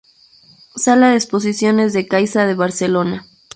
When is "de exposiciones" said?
1.11-1.93